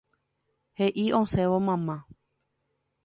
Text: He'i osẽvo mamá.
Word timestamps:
He'i 0.79 1.05
osẽvo 1.21 1.59
mamá. 1.67 1.95